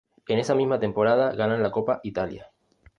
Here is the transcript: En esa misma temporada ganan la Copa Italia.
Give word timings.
En 0.27 0.39
esa 0.39 0.55
misma 0.55 0.79
temporada 0.79 1.31
ganan 1.35 1.61
la 1.61 1.69
Copa 1.69 1.99
Italia. 2.01 2.51